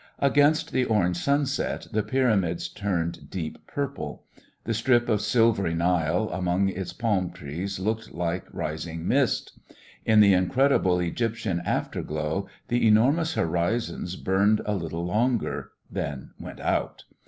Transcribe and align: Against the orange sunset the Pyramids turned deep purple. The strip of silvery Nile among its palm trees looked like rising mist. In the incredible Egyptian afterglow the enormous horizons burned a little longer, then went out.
Against 0.17 0.71
the 0.71 0.83
orange 0.85 1.17
sunset 1.17 1.85
the 1.91 2.01
Pyramids 2.01 2.67
turned 2.67 3.29
deep 3.29 3.67
purple. 3.67 4.23
The 4.63 4.73
strip 4.73 5.07
of 5.07 5.21
silvery 5.21 5.75
Nile 5.75 6.27
among 6.33 6.69
its 6.69 6.91
palm 6.91 7.29
trees 7.29 7.77
looked 7.77 8.11
like 8.11 8.51
rising 8.51 9.07
mist. 9.07 9.59
In 10.03 10.19
the 10.19 10.33
incredible 10.33 10.99
Egyptian 10.99 11.59
afterglow 11.59 12.47
the 12.67 12.87
enormous 12.87 13.35
horizons 13.35 14.15
burned 14.15 14.61
a 14.65 14.73
little 14.73 15.05
longer, 15.05 15.69
then 15.91 16.31
went 16.39 16.59
out. 16.61 17.03